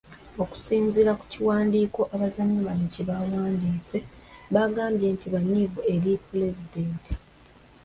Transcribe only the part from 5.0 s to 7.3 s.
nti banyiivu eri Pulezidenti.